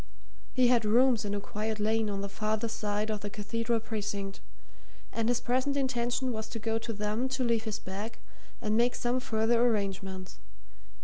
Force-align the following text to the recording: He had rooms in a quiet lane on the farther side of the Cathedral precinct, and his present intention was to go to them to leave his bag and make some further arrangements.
He 0.55 0.69
had 0.69 0.83
rooms 0.83 1.25
in 1.25 1.35
a 1.35 1.39
quiet 1.39 1.79
lane 1.79 2.09
on 2.09 2.21
the 2.21 2.27
farther 2.27 2.67
side 2.67 3.11
of 3.11 3.19
the 3.21 3.29
Cathedral 3.29 3.79
precinct, 3.79 4.41
and 5.13 5.29
his 5.29 5.39
present 5.39 5.77
intention 5.77 6.31
was 6.33 6.49
to 6.49 6.57
go 6.57 6.79
to 6.79 6.91
them 6.91 7.29
to 7.29 7.43
leave 7.43 7.65
his 7.65 7.77
bag 7.77 8.17
and 8.59 8.75
make 8.75 8.95
some 8.95 9.19
further 9.19 9.63
arrangements. 9.63 10.39